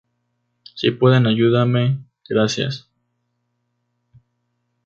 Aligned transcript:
Si 0.73 0.89
pueden 0.89 1.27
ayúdame. 1.27 1.99
Gracias 2.27 2.89